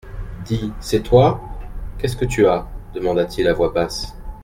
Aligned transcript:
Dis, 0.45 0.73
c'est 0.79 1.03
toi? 1.03 1.39
qu'est-ce 1.99 2.17
que 2.17 2.25
tu 2.25 2.47
as? 2.47 2.67
demanda-t-il 2.95 3.47
à 3.47 3.53
voix 3.53 3.69
basse. 3.69 4.17